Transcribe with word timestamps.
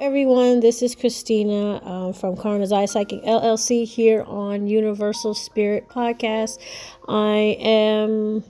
everyone. 0.00 0.60
This 0.60 0.80
is 0.80 0.94
Christina 0.94 1.78
um, 1.84 2.14
from 2.14 2.34
Karma's 2.34 2.72
Eye 2.72 2.86
Psychic 2.86 3.22
LLC 3.22 3.86
here 3.86 4.22
on 4.22 4.66
Universal 4.66 5.34
Spirit 5.34 5.90
Podcast. 5.90 6.58
I 7.06 7.58
am 7.60 8.42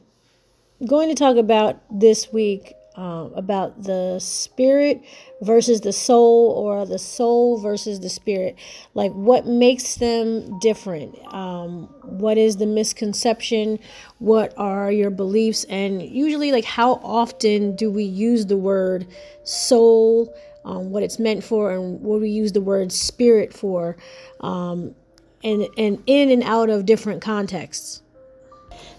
going 0.87 1.09
to 1.09 1.17
talk 1.17 1.37
about 1.37 1.81
this 1.91 2.33
week 2.33 2.75
um, 2.95 3.33
about 3.35 3.83
the 3.83 4.21
spirit 4.21 5.03
versus 5.43 5.81
the 5.81 5.93
soul, 5.93 6.51
or 6.51 6.87
the 6.87 6.99
soul 7.01 7.59
versus 7.59 7.99
the 7.99 8.09
spirit. 8.09 8.57
Like, 8.95 9.11
what 9.13 9.47
makes 9.47 9.97
them 9.97 10.57
different? 10.61 11.19
Um, 11.35 11.85
what 12.03 12.39
is 12.39 12.59
the 12.59 12.67
misconception? 12.67 13.81
What 14.19 14.55
are 14.57 14.93
your 14.93 15.11
beliefs? 15.11 15.65
And 15.65 16.01
usually, 16.01 16.53
like, 16.53 16.65
how 16.65 16.95
often 17.03 17.75
do 17.75 17.91
we 17.91 18.05
use 18.05 18.47
the 18.47 18.57
word 18.57 19.09
soul? 19.43 20.33
Um, 20.65 20.91
what 20.91 21.03
it's 21.03 21.19
meant 21.19 21.43
for 21.45 21.73
and 21.73 22.01
what 22.01 22.21
we 22.21 22.31
use 22.31 22.53
the 22.53 22.61
word 22.61 22.93
spirit 22.93 23.53
for, 23.53 23.97
um, 24.41 24.95
and, 25.43 25.67
and 25.79 26.03
in 26.07 26.31
and 26.31 26.43
out 26.43 26.71
of 26.71 26.87
different 26.87 27.23
contexts. 27.23 28.03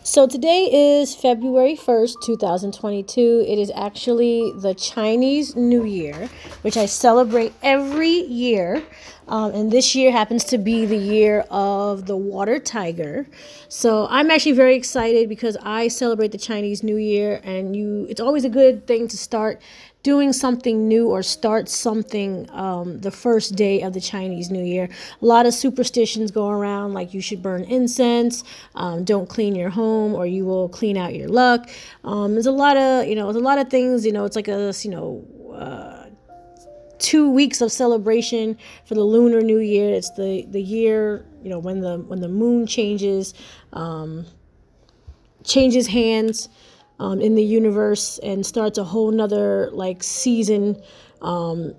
So 0.04 0.26
today 0.28 0.98
is 1.00 1.16
February 1.16 1.76
1st, 1.76 2.16
2022. 2.26 3.46
It 3.48 3.60
is 3.60 3.72
actually 3.76 4.52
the 4.58 4.74
Chinese 4.74 5.56
New 5.56 5.86
Year, 5.86 6.28
which 6.64 6.76
I 6.76 6.88
celebrate 6.88 7.54
every 7.62 8.10
year. 8.10 8.82
Um, 9.28 9.54
and 9.54 9.72
this 9.72 9.94
year 9.94 10.12
happens 10.12 10.44
to 10.46 10.58
be 10.58 10.88
the 10.88 10.98
year 10.98 11.46
of 11.52 12.08
the 12.08 12.18
water 12.18 12.58
tiger. 12.58 13.28
So 13.70 14.08
I'm 14.10 14.32
actually 14.32 14.54
very 14.54 14.76
excited 14.76 15.30
because 15.30 15.56
I 15.62 15.88
celebrate 15.88 16.32
the 16.32 16.40
Chinese 16.40 16.82
New 16.82 16.98
Year 16.98 17.40
and 17.44 17.76
you 17.76 18.08
it's 18.10 18.20
always 18.20 18.44
a 18.44 18.50
good 18.50 18.88
thing 18.88 19.08
to 19.08 19.18
start 19.18 19.62
doing 20.04 20.34
something 20.34 20.88
new 20.88 21.10
or 21.10 21.22
start 21.22 21.70
something 21.70 22.50
um, 22.52 23.00
the 23.00 23.12
first 23.12 23.56
day 23.56 23.82
of 23.82 23.94
the 23.94 24.02
Chinese 24.02 24.50
New 24.50 24.64
Year. 24.64 24.90
A 25.22 25.26
lot 25.26 25.46
of 25.46 25.54
superstitions 25.54 26.32
go 26.32 26.50
around, 26.50 26.94
like 26.94 27.14
you 27.14 27.22
should 27.22 27.44
burn 27.44 27.64
incense, 27.64 28.44
um, 28.76 29.04
don't 29.04 29.30
clean 29.30 29.54
your 29.56 29.70
home, 29.70 30.16
or 30.16 30.26
you 30.26 30.46
will 30.46 30.70
clean 30.70 30.98
out 30.98 31.14
your 31.14 31.28
luck. 31.28 31.70
Um, 32.04 32.34
there's 32.34 32.48
a 32.48 32.52
lot 32.52 32.78
of, 32.78 33.08
you 33.08 33.16
know, 33.16 33.26
there's 33.26 33.36
a 33.36 33.46
lot 33.46 33.60
of 33.60 33.70
things. 33.70 34.06
You 34.06 34.12
know, 34.12 34.26
it's 34.26 34.36
like 34.36 34.48
a, 34.48 34.74
you 34.82 34.92
know. 34.92 35.26
Uh, 35.54 36.08
two 36.98 37.32
weeks 37.32 37.62
of 37.62 37.72
celebration 37.72 38.56
for 38.86 38.94
the 38.94 39.04
lunar 39.04 39.42
new 39.42 39.58
year 39.58 39.90
it's 39.90 40.12
the 40.12 40.46
the 40.52 40.62
year 40.62 41.26
you 41.42 41.50
know 41.50 41.58
when 41.58 41.82
the 41.82 41.98
when 41.98 42.22
the 42.22 42.28
moon 42.28 42.68
changes 42.68 43.34
um 43.74 44.24
changes 45.44 45.88
hands 45.88 46.48
um, 47.02 47.20
in 47.20 47.34
the 47.34 47.44
universe 47.44 48.20
and 48.20 48.46
starts 48.46 48.78
a 48.78 48.84
whole 48.84 49.12
nother 49.12 49.72
like 49.74 50.04
season 50.04 50.80
um, 51.24 51.74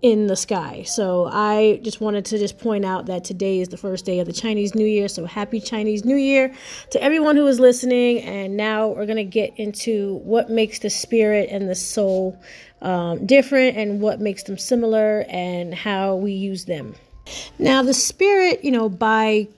in 0.00 0.28
the 0.28 0.34
sky. 0.34 0.82
So 0.84 1.28
I 1.30 1.78
just 1.82 2.00
wanted 2.00 2.24
to 2.26 2.38
just 2.38 2.58
point 2.58 2.86
out 2.86 3.04
that 3.06 3.22
today 3.22 3.60
is 3.60 3.68
the 3.68 3.76
first 3.76 4.06
day 4.06 4.18
of 4.18 4.26
the 4.26 4.32
Chinese 4.32 4.74
New 4.74 4.86
Year. 4.86 5.08
So 5.08 5.26
happy 5.26 5.60
Chinese 5.60 6.06
New 6.06 6.16
Year 6.16 6.54
to 6.90 7.02
everyone 7.02 7.36
who 7.36 7.46
is 7.46 7.60
listening. 7.60 8.22
And 8.22 8.56
now 8.56 8.88
we're 8.88 9.04
going 9.04 9.16
to 9.16 9.24
get 9.24 9.52
into 9.58 10.16
what 10.24 10.48
makes 10.48 10.78
the 10.78 10.90
spirit 10.90 11.50
and 11.50 11.68
the 11.68 11.74
soul 11.74 12.42
um, 12.80 13.26
different 13.26 13.76
and 13.76 14.00
what 14.00 14.20
makes 14.20 14.42
them 14.44 14.56
similar 14.56 15.26
and 15.28 15.74
how 15.74 16.16
we 16.16 16.32
use 16.32 16.64
them. 16.64 16.94
Now, 17.58 17.82
the 17.82 17.94
spirit, 17.94 18.64
you 18.64 18.72
know, 18.72 18.88
by 18.88 19.48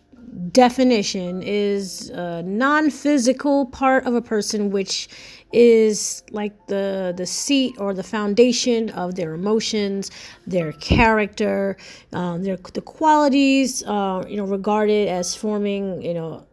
definition 0.50 1.42
is 1.42 2.10
a 2.10 2.42
non-physical 2.42 3.66
part 3.66 4.04
of 4.04 4.14
a 4.14 4.22
person 4.22 4.70
which 4.70 5.08
is 5.52 6.24
like 6.30 6.52
the 6.66 7.14
the 7.16 7.26
seat 7.26 7.76
or 7.78 7.94
the 7.94 8.02
foundation 8.02 8.90
of 8.90 9.14
their 9.14 9.34
emotions 9.34 10.10
their 10.46 10.72
character 10.72 11.76
um, 12.12 12.42
their 12.42 12.56
the 12.72 12.80
qualities 12.80 13.84
uh, 13.84 14.24
you 14.28 14.36
know 14.36 14.44
regarded 14.44 15.08
as 15.08 15.36
forming 15.36 16.02
you 16.02 16.14
know 16.14 16.44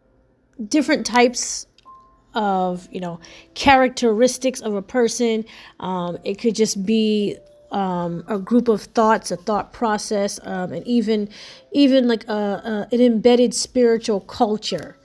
different 0.68 1.06
types 1.06 1.66
of 2.34 2.88
you 2.92 3.00
know 3.00 3.20
characteristics 3.54 4.62
of 4.62 4.76
a 4.76 4.82
person. 4.82 5.46
Um, 5.80 6.18
it 6.24 6.36
could 6.36 6.56
just 6.56 6.86
be 6.86 7.38
um, 7.72 8.24
a 8.28 8.38
group 8.38 8.68
of 8.68 8.82
thoughts, 8.82 9.32
a 9.32 9.38
thought 9.38 9.74
process, 9.74 10.40
um, 10.44 10.74
and 10.74 10.86
even 10.86 11.30
even 11.72 12.08
like 12.08 12.28
a, 12.28 12.34
a, 12.34 12.88
an 12.92 13.02
embedded 13.02 13.54
spiritual 13.54 14.20
culture. 14.22 14.98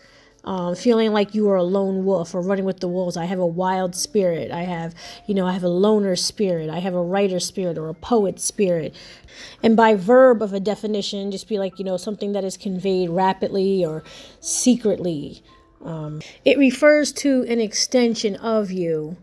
Um, 0.45 0.77
feeling 0.77 1.13
like 1.13 1.35
you 1.35 1.51
are 1.51 1.57
a 1.57 1.65
lone 1.65 2.05
wolf 2.05 2.33
or 2.33 2.41
running 2.41 2.65
with 2.65 2.79
the 2.79 2.87
wolves. 2.87 3.17
I 3.17 3.25
have 3.25 3.41
a 3.41 3.47
wild 3.47 3.97
spirit. 3.97 4.53
I 4.53 4.63
have, 4.63 4.95
you 5.27 5.35
know, 5.35 5.45
I 5.45 5.53
have 5.53 5.65
a 5.65 5.69
loner 5.69 6.15
spirit. 6.15 6.71
I 6.71 6.79
have 6.79 6.95
a 6.95 7.03
writer 7.03 7.41
spirit 7.41 7.77
or 7.77 7.89
a 7.89 7.95
poet 7.95 8.39
spirit. 8.39 8.95
And 9.61 9.77
by 9.77 9.97
verb 9.97 10.43
of 10.43 10.53
a 10.53 10.61
definition, 10.61 11.33
just 11.33 11.49
be 11.49 11.59
like, 11.59 11.81
you 11.81 11.85
know, 11.85 11.97
something 11.97 12.31
that 12.31 12.45
is 12.45 12.57
conveyed 12.57 13.11
rapidly 13.11 13.85
or 13.85 14.05
secretly. 14.39 15.43
Um, 15.85 16.21
it 16.45 16.59
refers 16.59 17.11
to 17.15 17.45
an 17.49 17.61
extension 17.61 18.37
of 18.37 18.71
you. 18.71 19.17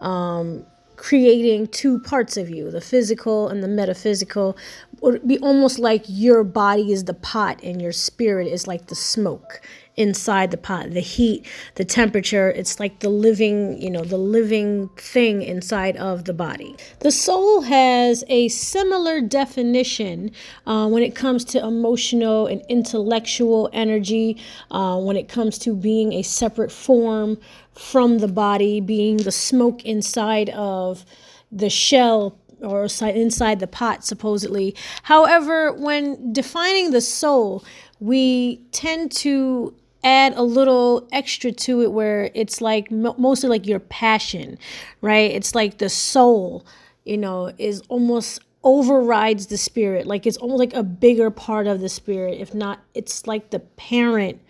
Um, 0.00 0.64
creating 0.98 1.68
two 1.68 2.00
parts 2.00 2.36
of 2.36 2.50
you, 2.50 2.70
the 2.70 2.80
physical 2.80 3.48
and 3.48 3.62
the 3.62 3.68
metaphysical. 3.68 4.56
Would 5.00 5.26
be 5.26 5.38
almost 5.38 5.78
like 5.78 6.04
your 6.08 6.42
body 6.42 6.92
is 6.92 7.04
the 7.04 7.14
pot 7.14 7.62
and 7.62 7.80
your 7.80 7.92
spirit 7.92 8.48
is 8.48 8.66
like 8.66 8.88
the 8.88 8.96
smoke 8.96 9.60
inside 9.98 10.52
the 10.52 10.56
pot 10.56 10.92
the 10.92 11.00
heat 11.00 11.44
the 11.74 11.84
temperature 11.84 12.50
it's 12.50 12.78
like 12.78 13.00
the 13.00 13.08
living 13.08 13.82
you 13.82 13.90
know 13.90 14.04
the 14.04 14.16
living 14.16 14.88
thing 14.96 15.42
inside 15.42 15.96
of 15.96 16.24
the 16.24 16.32
body 16.32 16.76
the 17.00 17.10
soul 17.10 17.62
has 17.62 18.22
a 18.28 18.46
similar 18.46 19.20
definition 19.20 20.30
uh, 20.66 20.86
when 20.86 21.02
it 21.02 21.16
comes 21.16 21.44
to 21.44 21.58
emotional 21.58 22.46
and 22.46 22.62
intellectual 22.68 23.68
energy 23.72 24.40
uh, 24.70 24.96
when 24.96 25.16
it 25.16 25.28
comes 25.28 25.58
to 25.58 25.74
being 25.74 26.12
a 26.12 26.22
separate 26.22 26.70
form 26.70 27.36
from 27.78 28.18
the 28.18 28.28
body 28.28 28.80
being 28.80 29.18
the 29.18 29.32
smoke 29.32 29.84
inside 29.84 30.50
of 30.50 31.04
the 31.50 31.70
shell 31.70 32.38
or 32.60 32.88
inside 33.02 33.60
the 33.60 33.66
pot 33.66 34.04
supposedly 34.04 34.74
however 35.04 35.72
when 35.72 36.32
defining 36.32 36.90
the 36.90 37.00
soul 37.00 37.64
we 38.00 38.56
tend 38.72 39.12
to 39.12 39.74
add 40.04 40.32
a 40.34 40.42
little 40.42 41.08
extra 41.12 41.50
to 41.52 41.82
it 41.82 41.92
where 41.92 42.30
it's 42.34 42.60
like 42.60 42.90
mostly 42.90 43.48
like 43.48 43.66
your 43.66 43.80
passion, 43.80 44.58
right? 45.00 45.30
It's 45.30 45.54
like 45.54 45.78
the 45.78 45.88
soul, 45.88 46.64
you 47.04 47.18
know, 47.18 47.52
is 47.58 47.82
almost 47.88 48.40
overrides 48.62 49.46
the 49.46 49.56
spirit. 49.56 50.06
Like 50.06 50.26
it's 50.26 50.36
almost 50.36 50.60
like 50.60 50.74
a 50.74 50.82
bigger 50.82 51.30
part 51.30 51.66
of 51.66 51.80
the 51.80 51.88
spirit. 51.88 52.40
If 52.40 52.54
not, 52.54 52.80
it's 52.94 53.26
like 53.26 53.50
the 53.50 53.60
parent 53.60 54.40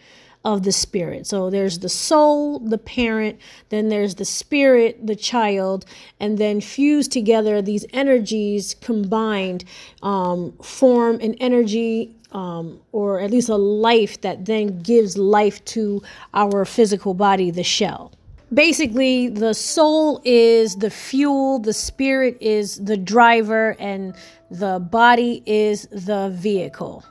of 0.44 0.62
the 0.62 0.72
spirit. 0.72 1.26
So 1.26 1.50
there's 1.50 1.80
the 1.80 1.88
soul, 1.88 2.60
the 2.60 2.78
parent, 2.78 3.38
then 3.70 3.88
there's 3.88 4.14
the 4.14 4.24
spirit, 4.24 5.06
the 5.06 5.16
child, 5.16 5.84
and 6.20 6.38
then 6.38 6.60
fused 6.60 7.12
together, 7.12 7.60
these 7.60 7.84
energies 7.92 8.74
combined 8.80 9.64
um, 10.02 10.52
form 10.62 11.20
an 11.20 11.34
energy 11.34 12.14
um, 12.32 12.80
or 12.92 13.20
at 13.20 13.30
least 13.30 13.48
a 13.48 13.56
life 13.56 14.20
that 14.20 14.44
then 14.44 14.80
gives 14.80 15.16
life 15.16 15.64
to 15.64 16.02
our 16.34 16.64
physical 16.64 17.14
body, 17.14 17.50
the 17.50 17.62
shell. 17.62 18.12
Basically, 18.52 19.28
the 19.28 19.52
soul 19.52 20.22
is 20.24 20.76
the 20.76 20.90
fuel, 20.90 21.58
the 21.58 21.72
spirit 21.72 22.38
is 22.40 22.82
the 22.82 22.96
driver, 22.96 23.76
and 23.78 24.14
the 24.50 24.78
body 24.78 25.42
is 25.44 25.86
the 25.88 26.30
vehicle. 26.34 27.04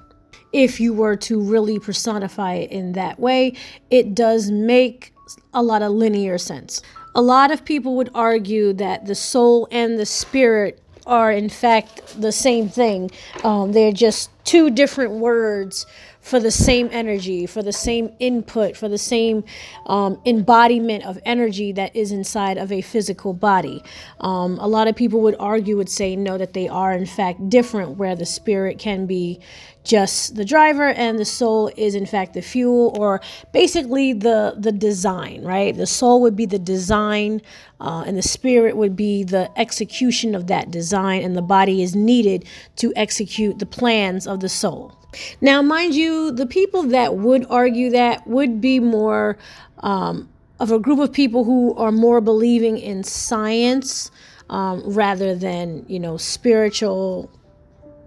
If 0.53 0.79
you 0.79 0.93
were 0.93 1.15
to 1.17 1.39
really 1.41 1.79
personify 1.79 2.55
it 2.55 2.71
in 2.71 2.93
that 2.93 3.19
way, 3.19 3.53
it 3.89 4.15
does 4.15 4.49
make 4.49 5.13
a 5.53 5.61
lot 5.61 5.81
of 5.81 5.91
linear 5.91 6.37
sense. 6.37 6.81
A 7.15 7.21
lot 7.21 7.51
of 7.51 7.65
people 7.65 7.95
would 7.95 8.09
argue 8.13 8.73
that 8.73 9.05
the 9.05 9.15
soul 9.15 9.67
and 9.71 9.99
the 9.99 10.05
spirit 10.05 10.81
are 11.05 11.31
in 11.31 11.49
fact 11.49 12.21
the 12.21 12.31
same 12.31 12.69
thing. 12.69 13.09
Um, 13.43 13.71
they're 13.71 13.91
just 13.91 14.29
two 14.43 14.69
different 14.69 15.13
words 15.13 15.85
for 16.27 16.41
the 16.41 16.51
same 16.51 16.89
energy, 16.91 17.45
for 17.45 17.63
the 17.63 17.71
same 17.71 18.13
input, 18.19 18.75
for 18.75 18.89
the 18.89 18.97
same 18.97 19.45
um, 19.85 20.19
embodiment 20.25 21.05
of 21.05 21.17
energy 21.25 21.71
that 21.71 21.95
is 21.95 22.11
inside 22.11 22.57
of 22.57 22.69
a 22.69 22.81
physical 22.81 23.33
body. 23.33 23.81
Um, 24.19 24.59
a 24.59 24.67
lot 24.67 24.89
of 24.89 24.95
people 24.95 25.21
would 25.21 25.37
argue, 25.39 25.77
would 25.77 25.89
say, 25.89 26.17
no, 26.17 26.37
that 26.37 26.51
they 26.51 26.67
are 26.67 26.91
in 26.91 27.05
fact 27.05 27.49
different, 27.49 27.97
where 27.97 28.15
the 28.15 28.25
spirit 28.25 28.77
can 28.77 29.05
be 29.05 29.39
just 29.85 30.35
the 30.35 30.43
driver 30.43 30.89
and 30.89 31.17
the 31.17 31.23
soul 31.23 31.71
is 31.77 31.95
in 31.95 32.05
fact 32.05 32.33
the 32.33 32.41
fuel 32.41 32.93
or 32.99 33.21
basically 33.53 34.11
the 34.11 34.53
the 34.57 34.71
design 34.73 35.41
right 35.43 35.77
the 35.77 35.87
soul 35.87 36.21
would 36.21 36.35
be 36.35 36.45
the 36.45 36.59
design 36.59 37.41
uh, 37.79 38.03
and 38.05 38.17
the 38.17 38.21
spirit 38.21 38.75
would 38.75 38.97
be 38.97 39.23
the 39.23 39.49
execution 39.57 40.35
of 40.35 40.47
that 40.47 40.69
design 40.71 41.21
and 41.23 41.37
the 41.37 41.41
body 41.41 41.81
is 41.81 41.95
needed 41.95 42.43
to 42.75 42.91
execute 42.97 43.59
the 43.59 43.65
plans 43.65 44.27
of 44.27 44.41
the 44.41 44.49
soul 44.49 44.96
now, 45.41 45.61
mind 45.61 45.95
you, 45.95 46.31
the 46.31 46.45
people 46.45 46.83
that 46.83 47.15
would 47.15 47.45
argue 47.49 47.89
that 47.91 48.27
would 48.27 48.61
be 48.61 48.79
more 48.79 49.37
um, 49.79 50.29
of 50.59 50.71
a 50.71 50.79
group 50.79 50.99
of 50.99 51.13
people 51.13 51.43
who 51.43 51.75
are 51.75 51.91
more 51.91 52.21
believing 52.21 52.77
in 52.77 53.03
science 53.03 54.11
um, 54.49 54.81
rather 54.85 55.35
than, 55.35 55.85
you 55.87 55.99
know, 55.99 56.17
spiritual 56.17 57.29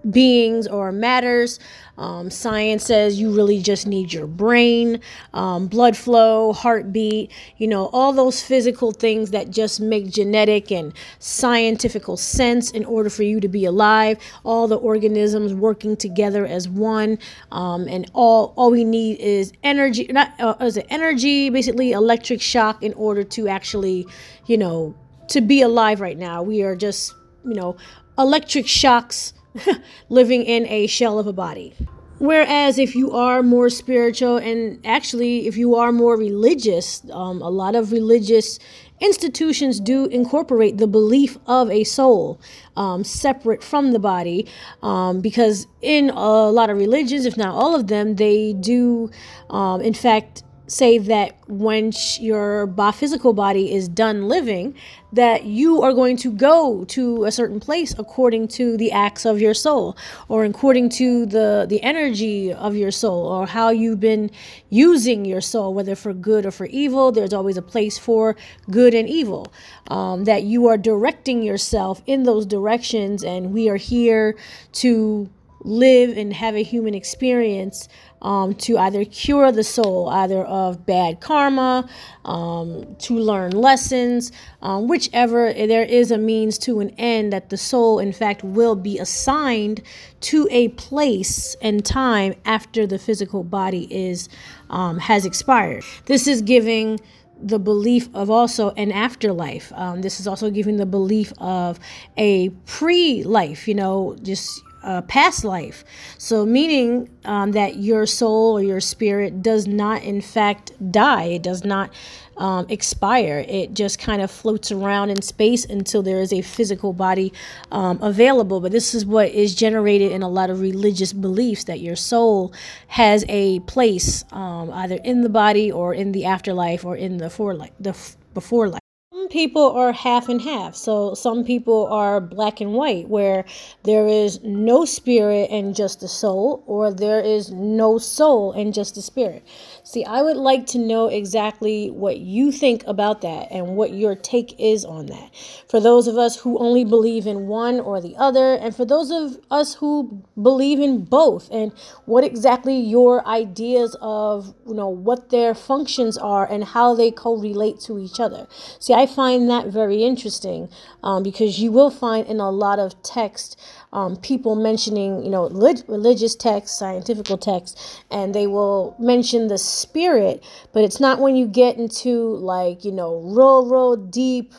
beings 0.09 0.67
or 0.67 0.91
matters. 0.91 1.59
Um, 1.97 2.31
science 2.31 2.85
says 2.85 3.19
you 3.19 3.35
really 3.35 3.61
just 3.61 3.85
need 3.85 4.11
your 4.11 4.25
brain, 4.25 5.01
um, 5.33 5.67
blood 5.67 5.95
flow, 5.95 6.51
heartbeat, 6.51 7.31
you 7.57 7.67
know, 7.67 7.87
all 7.87 8.11
those 8.11 8.41
physical 8.41 8.91
things 8.91 9.31
that 9.31 9.51
just 9.51 9.79
make 9.79 10.09
genetic 10.09 10.71
and 10.71 10.93
scientifical 11.19 12.17
sense 12.17 12.71
in 12.71 12.85
order 12.85 13.09
for 13.09 13.23
you 13.23 13.39
to 13.39 13.47
be 13.47 13.65
alive. 13.65 14.17
All 14.43 14.67
the 14.67 14.77
organisms 14.77 15.53
working 15.53 15.95
together 15.95 16.45
as 16.45 16.67
one, 16.67 17.19
um, 17.51 17.87
and 17.87 18.09
all 18.13 18.53
all 18.55 18.71
we 18.71 18.83
need 18.83 19.19
is 19.19 19.53
energy. 19.63 20.07
Not 20.09 20.33
uh, 20.39 20.55
is 20.61 20.77
it 20.77 20.87
energy? 20.89 21.49
Basically, 21.49 21.91
electric 21.91 22.41
shock 22.41 22.81
in 22.81 22.93
order 22.93 23.23
to 23.23 23.47
actually, 23.47 24.07
you 24.47 24.57
know, 24.57 24.95
to 25.27 25.41
be 25.41 25.61
alive 25.61 26.01
right 26.01 26.17
now. 26.17 26.41
We 26.41 26.63
are 26.63 26.75
just, 26.75 27.13
you 27.45 27.53
know, 27.53 27.77
electric 28.17 28.67
shocks 28.67 29.33
living 30.09 30.43
in 30.43 30.65
a 30.67 30.87
shell 30.87 31.19
of 31.19 31.27
a 31.27 31.33
body. 31.33 31.73
Whereas 32.19 32.77
if 32.77 32.95
you 32.95 33.11
are 33.13 33.41
more 33.41 33.69
spiritual 33.71 34.37
and 34.37 34.79
actually 34.85 35.47
if 35.47 35.57
you 35.57 35.73
are 35.73 35.91
more 35.91 36.15
religious, 36.15 37.01
um, 37.11 37.41
a 37.41 37.49
lot 37.49 37.75
of 37.75 37.91
religious 37.91 38.59
institutions 38.99 39.79
do 39.79 40.05
incorporate 40.05 40.77
the 40.77 40.85
belief 40.85 41.39
of 41.47 41.71
a 41.71 41.83
soul 41.83 42.39
um, 42.77 43.03
separate 43.03 43.63
from 43.63 43.91
the 43.91 43.97
body 43.97 44.47
um, 44.83 45.19
because 45.19 45.65
in 45.81 46.11
a 46.11 46.49
lot 46.51 46.69
of 46.69 46.77
religions, 46.77 47.25
if 47.25 47.35
not 47.37 47.55
all 47.55 47.75
of 47.75 47.87
them, 47.87 48.17
they 48.17 48.53
do, 48.53 49.09
um, 49.49 49.81
in 49.81 49.95
fact, 49.95 50.43
say 50.71 50.97
that 50.97 51.35
when 51.49 51.91
your 52.19 52.65
physical 52.93 53.33
body 53.33 53.73
is 53.73 53.89
done 53.89 54.29
living 54.29 54.73
that 55.11 55.43
you 55.43 55.81
are 55.81 55.91
going 55.91 56.15
to 56.15 56.31
go 56.31 56.85
to 56.85 57.25
a 57.25 57.31
certain 57.31 57.59
place 57.59 57.93
according 57.97 58.47
to 58.47 58.77
the 58.77 58.89
acts 58.91 59.25
of 59.25 59.41
your 59.41 59.53
soul 59.53 59.97
or 60.29 60.45
according 60.45 60.87
to 60.87 61.25
the 61.25 61.65
the 61.67 61.81
energy 61.83 62.53
of 62.53 62.75
your 62.75 62.91
soul 62.91 63.27
or 63.27 63.45
how 63.45 63.69
you've 63.69 63.99
been 63.99 64.31
using 64.69 65.25
your 65.25 65.41
soul 65.41 65.73
whether 65.73 65.95
for 65.95 66.13
good 66.13 66.45
or 66.45 66.51
for 66.51 66.67
evil. 66.67 67.11
There's 67.11 67.33
always 67.33 67.57
a 67.57 67.61
place 67.61 67.97
for 67.97 68.37
good 68.69 68.93
and 68.93 69.09
evil 69.09 69.51
um, 69.89 70.23
that 70.23 70.43
you 70.43 70.67
are 70.67 70.77
directing 70.77 71.43
yourself 71.43 72.01
in 72.05 72.23
those 72.23 72.45
directions 72.45 73.23
and 73.23 73.51
we 73.53 73.67
are 73.69 73.75
here 73.75 74.37
to 74.73 75.29
live 75.63 76.17
and 76.17 76.33
have 76.33 76.55
a 76.55 76.63
human 76.63 76.93
experience 76.93 77.87
um, 78.21 78.53
to 78.53 78.77
either 78.77 79.03
cure 79.05 79.51
the 79.51 79.63
soul, 79.63 80.09
either 80.09 80.43
of 80.43 80.85
bad 80.85 81.19
karma, 81.21 81.89
um, 82.25 82.95
to 82.97 83.15
learn 83.15 83.51
lessons, 83.51 84.31
um, 84.61 84.87
whichever 84.87 85.51
there 85.53 85.83
is 85.83 86.11
a 86.11 86.17
means 86.17 86.57
to 86.59 86.79
an 86.79 86.89
end 86.97 87.33
that 87.33 87.49
the 87.49 87.57
soul, 87.57 87.99
in 87.99 88.11
fact, 88.11 88.43
will 88.43 88.75
be 88.75 88.99
assigned 88.99 89.81
to 90.21 90.47
a 90.51 90.67
place 90.69 91.55
and 91.61 91.83
time 91.83 92.35
after 92.45 92.85
the 92.85 92.99
physical 92.99 93.43
body 93.43 93.87
is 93.89 94.29
um, 94.69 94.99
has 94.99 95.25
expired. 95.25 95.83
This 96.05 96.27
is 96.27 96.41
giving 96.41 96.99
the 97.43 97.59
belief 97.59 98.07
of 98.13 98.29
also 98.29 98.69
an 98.71 98.91
afterlife. 98.91 99.73
Um, 99.73 100.01
this 100.01 100.19
is 100.19 100.27
also 100.27 100.51
giving 100.51 100.77
the 100.77 100.85
belief 100.85 101.33
of 101.39 101.79
a 102.17 102.49
pre 102.65 103.23
life, 103.23 103.67
you 103.67 103.73
know, 103.73 104.15
just 104.21 104.61
uh, 104.83 105.01
past 105.03 105.43
life. 105.43 105.83
So, 106.17 106.45
meaning 106.45 107.09
um, 107.25 107.51
that 107.51 107.77
your 107.77 108.05
soul 108.05 108.57
or 108.57 108.63
your 108.63 108.79
spirit 108.79 109.41
does 109.41 109.67
not, 109.67 110.03
in 110.03 110.21
fact, 110.21 110.71
die. 110.91 111.23
It 111.25 111.43
does 111.43 111.63
not 111.63 111.91
um, 112.37 112.65
expire. 112.69 113.45
It 113.47 113.73
just 113.73 113.99
kind 113.99 114.21
of 114.21 114.31
floats 114.31 114.71
around 114.71 115.09
in 115.09 115.21
space 115.21 115.65
until 115.65 116.01
there 116.01 116.19
is 116.19 116.33
a 116.33 116.41
physical 116.41 116.93
body 116.93 117.31
um, 117.71 118.01
available. 118.01 118.59
But 118.59 118.71
this 118.71 118.95
is 118.95 119.05
what 119.05 119.29
is 119.29 119.53
generated 119.53 120.11
in 120.11 120.23
a 120.23 120.29
lot 120.29 120.49
of 120.49 120.59
religious 120.59 121.13
beliefs 121.13 121.65
that 121.65 121.79
your 121.79 121.95
soul 121.95 122.53
has 122.87 123.23
a 123.29 123.59
place 123.61 124.23
um, 124.31 124.71
either 124.71 124.95
in 125.03 125.21
the 125.21 125.29
body 125.29 125.71
or 125.71 125.93
in 125.93 126.11
the 126.11 126.25
afterlife 126.25 126.83
or 126.83 126.95
in 126.95 127.17
the 127.17 127.29
for 127.29 127.53
life, 127.53 127.71
the 127.79 127.91
f- 127.91 128.17
before 128.33 128.67
life 128.67 128.81
people 129.29 129.71
are 129.71 129.91
half 129.91 130.29
and 130.29 130.41
half. 130.41 130.75
So 130.75 131.13
some 131.13 131.43
people 131.43 131.87
are 131.87 132.19
black 132.21 132.61
and 132.61 132.73
white, 132.73 133.09
where 133.09 133.45
there 133.83 134.07
is 134.07 134.41
no 134.43 134.85
spirit 134.85 135.49
and 135.51 135.75
just 135.75 136.03
a 136.03 136.07
soul, 136.07 136.63
or 136.67 136.93
there 136.93 137.21
is 137.21 137.51
no 137.51 137.97
soul 137.97 138.51
and 138.51 138.73
just 138.73 138.97
a 138.97 139.01
spirit. 139.01 139.43
See, 139.83 140.05
I 140.05 140.21
would 140.21 140.37
like 140.37 140.67
to 140.67 140.77
know 140.79 141.07
exactly 141.07 141.89
what 141.89 142.19
you 142.19 142.51
think 142.51 142.83
about 142.85 143.21
that 143.21 143.47
and 143.51 143.75
what 143.75 143.93
your 143.93 144.15
take 144.15 144.59
is 144.59 144.85
on 144.85 145.07
that. 145.07 145.31
For 145.67 145.79
those 145.79 146.07
of 146.07 146.17
us 146.17 146.37
who 146.37 146.59
only 146.59 146.85
believe 146.85 147.25
in 147.25 147.47
one 147.47 147.79
or 147.79 147.99
the 147.99 148.15
other, 148.15 148.53
and 148.53 148.75
for 148.75 148.85
those 148.85 149.09
of 149.09 149.39
us 149.49 149.75
who 149.75 150.23
believe 150.41 150.79
in 150.79 151.03
both, 151.03 151.49
and 151.51 151.71
what 152.05 152.23
exactly 152.23 152.79
your 152.79 153.27
ideas 153.27 153.95
of, 154.01 154.53
you 154.67 154.75
know, 154.75 154.87
what 154.89 155.29
their 155.31 155.55
functions 155.55 156.17
are 156.17 156.49
and 156.49 156.63
how 156.63 156.93
they 156.93 157.09
correlate 157.09 157.79
to 157.81 157.97
each 157.97 158.19
other. 158.19 158.47
See, 158.79 158.93
I 158.93 159.07
find 159.07 159.49
that 159.49 159.67
very 159.67 160.03
interesting 160.03 160.69
um, 161.03 161.23
because 161.23 161.59
you 161.59 161.71
will 161.71 161.91
find 161.91 162.27
in 162.27 162.39
a 162.39 162.51
lot 162.51 162.77
of 162.77 163.01
text 163.01 163.59
um, 163.93 164.15
people 164.17 164.55
mentioning, 164.55 165.23
you 165.23 165.29
know, 165.29 165.49
religious 165.49 166.35
texts, 166.35 166.77
scientific 166.77 167.25
texts, 167.39 168.01
and 168.09 168.33
they 168.33 168.47
will 168.47 168.95
mention 168.99 169.47
the 169.47 169.57
spirit, 169.57 170.43
but 170.73 170.83
it's 170.83 170.99
not 170.99 171.19
when 171.19 171.35
you 171.35 171.45
get 171.47 171.77
into 171.77 172.35
like, 172.37 172.85
you 172.85 172.91
know, 172.91 173.17
real, 173.17 173.65
real 173.69 173.95
deep 173.95 174.53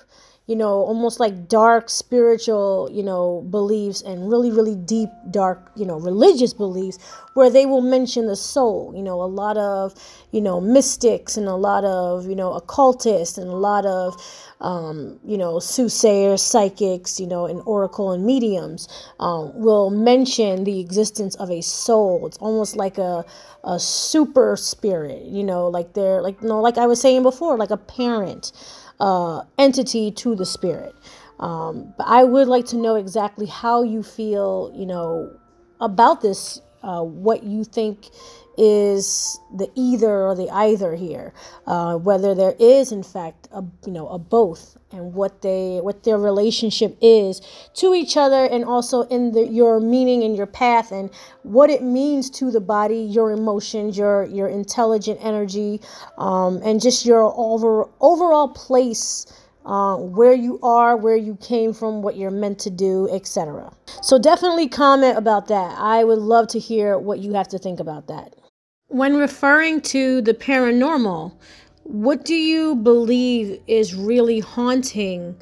you 0.47 0.57
know, 0.57 0.71
almost 0.71 1.21
like 1.21 1.49
dark 1.49 1.89
spiritual, 1.89 2.89
you 2.93 3.03
know, 3.03 3.47
beliefs 3.51 4.03
and 4.03 4.29
really, 4.29 4.51
really 4.51 4.75
deep, 4.75 5.09
dark, 5.31 5.71
you 5.77 5.87
know, 5.87 6.01
religious 6.01 6.53
beliefs 6.53 6.99
where 7.35 7.49
they 7.49 7.65
will 7.65 7.81
mention 7.81 8.27
the 8.27 8.35
soul. 8.35 8.93
You 8.95 9.03
know, 9.05 9.23
a 9.23 9.27
lot 9.27 9.57
of, 9.57 9.95
you 10.33 10.41
know, 10.41 10.61
mystics 10.61 11.37
and 11.37 11.47
a 11.47 11.55
lot 11.55 11.85
of, 11.85 12.27
you 12.27 12.35
know, 12.35 12.55
occultists 12.55 13.39
and 13.39 13.49
a 13.49 13.55
lot 13.55 13.87
of, 13.87 14.17
um, 14.61 15.21
you 15.25 15.39
know, 15.39 15.61
soothsayers, 15.61 16.43
psychics, 16.43 17.21
you 17.21 17.27
know, 17.29 17.47
and 17.47 17.63
oracle 17.65 18.11
and 18.11 18.27
mediums 18.27 18.89
um, 19.21 19.53
will 19.55 19.91
mention 19.91 20.65
the 20.65 20.81
existence 20.81 21.37
of 21.37 21.53
a 21.53 21.63
soul. 21.63 22.27
It's 22.27 22.39
almost 22.39 22.75
like 22.75 22.99
a, 22.99 23.25
a 23.63 23.79
super 23.79 24.57
spirit, 24.57 25.23
you 25.25 25.45
know, 25.45 25.69
like 25.69 25.93
they're 25.93 26.21
like, 26.21 26.43
you 26.43 26.49
know, 26.49 26.61
like 26.61 26.79
I 26.79 26.87
was 26.87 27.01
saying 27.01 27.23
before, 27.23 27.57
like 27.57 27.71
a 27.71 27.77
parent 27.77 28.51
uh, 29.03 29.43
entity 29.59 30.13
to 30.13 30.37
the 30.37 30.47
spirit. 30.47 30.95
Um, 31.41 31.93
but 31.99 32.07
I 32.07 32.23
would 32.23 32.47
like 32.47 32.67
to 32.67 32.77
know 32.77 32.95
exactly 32.95 33.47
how 33.47 33.83
you 33.83 34.03
feel, 34.03 34.73
you 34.75 34.87
know, 34.87 35.37
about 35.81 36.21
this, 36.21 36.63
uh, 36.83 37.03
what 37.03 37.43
you 37.43 37.65
think 37.65 38.11
is 38.59 39.41
the 39.57 39.71
either 39.75 40.27
or 40.27 40.35
the 40.35 40.51
either 40.51 40.95
here, 40.95 41.33
uh, 41.67 41.97
whether 41.97 42.35
there 42.35 42.55
is 42.59 42.93
in 42.93 43.03
fact 43.03 43.49
a 43.53 43.65
you 43.87 43.93
know 43.93 44.09
a 44.09 44.19
both, 44.19 44.77
and 44.91 45.15
what 45.15 45.43
they 45.43 45.79
what 45.83 46.05
their 46.05 46.19
relationship 46.19 46.97
is 47.01 47.41
to 47.75 47.95
each 47.95 48.17
other, 48.17 48.45
and 48.45 48.65
also 48.65 49.03
in 49.05 49.33
the, 49.33 49.47
your 49.47 49.81
meaning 49.81 50.23
and 50.23 50.37
your 50.37 50.47
path, 50.47 50.93
and 50.93 51.11
what 51.43 51.71
it 51.71 51.83
means 51.83 52.29
to 52.31 52.51
the 52.51 52.61
body, 52.61 52.99
your 52.99 53.33
emotions, 53.33 53.97
your 53.97 54.25
your 54.25 54.49
intelligent 54.49 55.19
energy, 55.23 55.81
um, 56.19 56.61
and 56.65 56.81
just 56.81 57.07
your 57.07 57.33
over 57.37 57.89
overall 58.01 58.49
place. 58.49 59.27
Uh, 59.65 59.97
where 59.97 60.33
you 60.33 60.59
are, 60.63 60.97
where 60.97 61.17
you 61.17 61.37
came 61.37 61.73
from, 61.73 62.03
what 62.03 62.17
you're 62.17 62.33
meant 62.33 62.59
to 62.59 62.69
do, 62.69 63.09
etc. 63.13 63.73
So 64.03 64.19
definitely 64.19 64.69
comment 64.69 65.17
about 65.17 65.47
that. 65.49 65.79
I 65.79 66.03
would 66.03 66.19
love 66.19 66.49
to 66.49 66.59
hear 66.59 66.99
what 66.99 67.21
you 67.21 67.35
have 67.35 67.47
to 67.49 67.59
think 67.59 67.79
about 67.79 68.09
that. 68.09 68.35
When 68.89 69.17
referring 69.17 69.81
to 69.83 70.21
the 70.21 70.35
paranormal, 70.35 71.33
what 71.85 72.25
do 72.25 72.35
you 72.35 72.75
believe 72.77 73.61
is 73.67 73.95
really 73.95 74.41
haunting, 74.41 75.37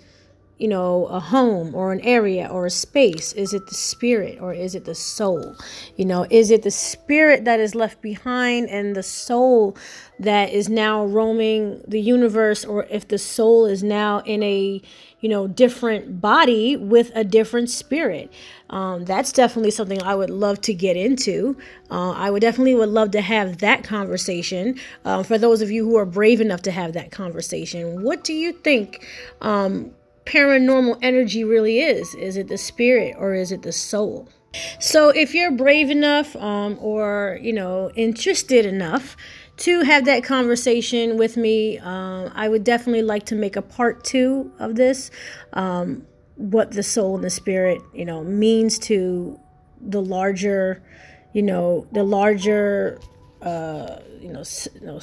you 0.61 0.69
know, 0.69 1.07
a 1.07 1.19
home 1.19 1.75
or 1.75 1.91
an 1.93 2.01
area 2.03 2.47
or 2.47 2.67
a 2.67 2.71
space? 2.71 3.33
Is 3.33 3.55
it 3.55 3.67
the 3.67 3.75
spirit 3.75 4.39
or 4.41 4.53
is 4.53 4.75
it 4.75 4.85
the 4.85 4.95
soul? 4.95 5.57
You 5.97 6.05
know, 6.05 6.27
is 6.31 6.51
it 6.51 6.63
the 6.63 6.71
spirit 6.71 7.45
that 7.47 7.61
is 7.61 7.75
left 7.75 8.03
behind 8.03 8.69
and 8.69 8.95
the 8.95 9.03
soul 9.03 9.77
that 10.21 10.53
is 10.53 10.69
now 10.69 11.05
roaming 11.07 11.83
the 11.89 12.01
universe 12.01 12.65
or 12.65 12.85
if 12.91 13.09
the 13.09 13.17
soul 13.19 13.65
is 13.65 13.83
now 13.83 14.21
in 14.21 14.43
a 14.43 14.83
you 15.21 15.29
know 15.29 15.47
different 15.47 16.21
body 16.21 16.77
with 16.77 17.11
a 17.15 17.25
different 17.25 17.71
spirit 17.71 18.31
um, 18.69 19.05
that's 19.05 19.33
definitely 19.33 19.71
something 19.71 20.03
i 20.03 20.15
would 20.15 20.31
love 20.31 20.61
to 20.61 20.75
get 20.75 20.97
into 20.97 21.57
uh, 21.91 22.11
i 22.13 22.31
would 22.31 22.41
definitely 22.41 22.75
would 22.75 22.89
love 22.91 23.11
to 23.11 23.21
have 23.23 23.59
that 23.59 23.83
conversation 23.83 24.79
uh, 25.07 25.23
for 25.23 25.39
those 25.39 25.63
of 25.63 25.71
you 25.71 25.85
who 25.85 25.97
are 25.97 26.07
brave 26.07 26.41
enough 26.41 26.63
to 26.63 26.71
have 26.71 26.93
that 26.93 27.11
conversation 27.11 28.03
what 28.03 28.23
do 28.23 28.35
you 28.35 28.53
think 28.53 29.07
um, 29.41 29.91
paranormal 30.31 30.99
energy 31.03 31.45
really 31.45 31.81
is 31.81 32.15
is 32.15 32.37
it 32.37 32.49
the 32.49 32.59
spirit 32.59 33.15
or 33.19 33.35
is 33.35 33.51
it 33.53 33.63
the 33.63 33.73
soul 33.73 34.29
so 34.79 35.11
if 35.11 35.35
you're 35.35 35.51
brave 35.51 35.91
enough 35.91 36.35
um, 36.37 36.77
or 36.81 37.39
you 37.41 37.53
know 37.53 37.91
interested 37.95 38.67
enough 38.67 39.17
to 39.61 39.83
have 39.83 40.07
that 40.07 40.25
conversation 40.25 41.19
with 41.19 41.37
me. 41.37 41.79
Um, 41.79 42.33
I 42.35 42.49
would 42.49 42.65
definitely 42.65 43.03
like 43.03 43.27
to 43.27 43.35
make 43.35 43.57
a 43.57 43.63
part 43.63 44.03
two 44.05 44.51
of 44.59 44.75
this. 44.75 45.11
Um, 45.53 46.07
what 46.37 46.73
the 46.73 46.83
soul 46.83 47.17
and 47.17 47.25
the 47.25 47.31
spirit, 47.31 47.83
you 47.93 48.07
know, 48.07 48.25
means 48.25 48.79
to 48.79 49.39
the 49.83 50.01
larger, 50.01 50.83
you 51.35 51.43
know, 51.43 51.87
the 51.93 52.03
larger, 52.03 52.99
uh, 53.43 53.99
you 54.19 54.33
know, 54.33 54.43
you 54.75 54.87
know 54.87 55.01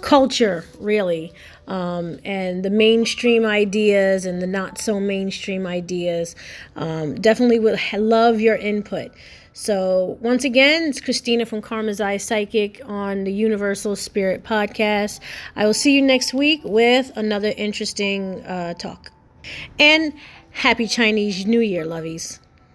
culture 0.00 0.64
really 0.78 1.32
um, 1.66 2.18
and 2.24 2.64
the 2.64 2.70
mainstream 2.70 3.44
ideas 3.44 4.24
and 4.24 4.40
the 4.40 4.46
not 4.46 4.78
so 4.78 4.98
mainstream 4.98 5.66
ideas 5.66 6.34
um, 6.76 7.14
definitely 7.20 7.58
would 7.58 7.78
love 7.94 8.40
your 8.40 8.56
input. 8.56 9.12
So 9.52 10.18
once 10.20 10.44
again 10.44 10.84
it's 10.84 11.00
christina 11.00 11.44
from 11.44 11.62
karma's 11.62 12.00
eye 12.00 12.16
psychic 12.16 12.80
on 12.84 13.24
the 13.24 13.32
universal 13.32 13.96
spirit 13.96 14.44
podcast. 14.44 15.20
I 15.56 15.66
will 15.66 15.74
see 15.74 15.94
you 15.94 16.02
next 16.02 16.32
week 16.32 16.60
with 16.64 17.10
another 17.16 17.52
interesting 17.56 18.40
uh, 18.44 18.74
talk. 18.74 19.10
And 19.78 20.14
happy 20.50 20.86
chinese 20.86 21.44
new 21.44 21.60
year 21.60 21.84
lovies 21.84 22.38